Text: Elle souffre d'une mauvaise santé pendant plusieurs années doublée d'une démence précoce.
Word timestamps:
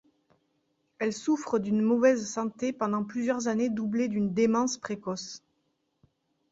Elle 0.97 1.13
souffre 1.13 1.59
d'une 1.59 1.83
mauvaise 1.83 2.27
santé 2.27 2.73
pendant 2.73 3.03
plusieurs 3.03 3.47
années 3.47 3.69
doublée 3.69 4.07
d'une 4.07 4.33
démence 4.33 4.79
précoce. 4.79 5.43